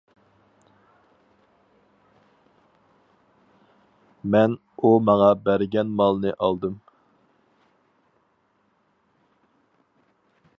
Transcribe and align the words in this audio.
مەن 4.35 4.57
ئۇ 4.79 4.95
ماڭا 5.11 5.29
بەرگەن 5.49 5.93
مالنى 6.01 6.33
ئالدىم. 6.47 6.75